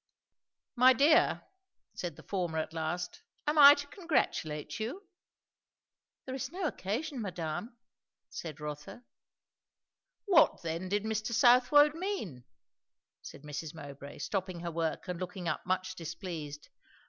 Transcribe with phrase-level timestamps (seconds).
[0.75, 1.43] "My dear,"
[1.93, 5.03] said the former at last, "am I to congratulate you?"
[6.25, 7.77] "There is no occasion, madame,"
[8.27, 9.03] said Rotha.
[10.25, 11.33] "What then did Mr.
[11.33, 12.45] Southwode mean?"
[13.21, 13.75] said Mrs.
[13.75, 16.69] Mowbray, stopping her work and looking up much displeased.